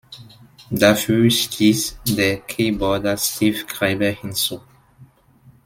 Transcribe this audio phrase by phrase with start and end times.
[0.71, 4.59] Dafür stieß der Keyboarder Steve Graeber hinzu.